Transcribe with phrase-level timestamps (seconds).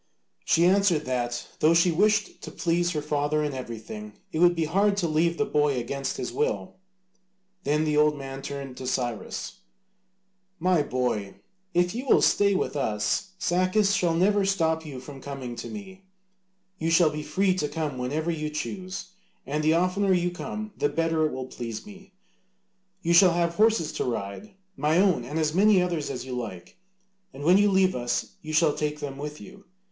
[0.45, 4.65] She answered that though she wished to please her father in everything, it would be
[4.65, 6.77] hard to leave the boy against his will.
[7.65, 9.59] Then the old man turned to Cyrus:
[10.57, 11.35] "My boy,
[11.75, 16.05] if you will stay with us, Sacas shall never stop you from coming to me:
[16.79, 19.11] you shall be free to come whenever you choose,
[19.45, 22.15] and the oftener you come the better it will please me.
[23.03, 26.79] You shall have horses to ride, my own and as many others as you like,
[27.35, 29.65] and when you leave us you shall take them with you.